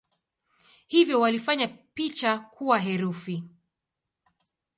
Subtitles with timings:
[0.87, 3.43] Hivyo walifanya picha kuwa herufi.